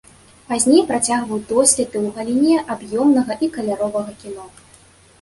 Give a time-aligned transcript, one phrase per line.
[0.51, 4.53] Пазней працягваў доследы ў галіне аб'ёмнага і каляровага кіно.